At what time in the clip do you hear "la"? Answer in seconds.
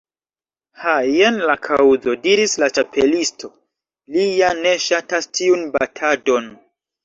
1.51-1.55, 2.65-2.71